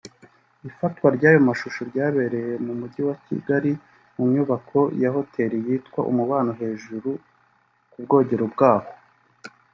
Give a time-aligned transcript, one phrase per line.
[0.69, 3.71] Ifatwa ryayo mashusho ryabereye mu mujyi wa Kigali
[4.15, 7.09] mu nyubako ya Hotel yitwa Umubano hejuru
[7.91, 8.89] ku bwogero bwaho